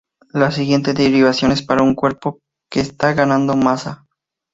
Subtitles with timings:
[0.33, 2.39] La siguiente derivación es para un cuerpo
[2.71, 4.07] que está ganando masa.